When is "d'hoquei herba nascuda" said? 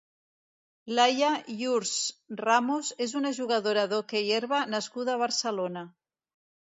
3.91-5.15